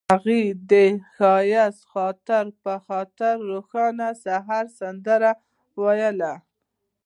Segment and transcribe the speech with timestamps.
[0.11, 0.41] هغې
[0.71, 0.73] د
[1.15, 5.31] ښایسته خاطرو لپاره د روښانه سهار سندره
[5.81, 6.33] ویله.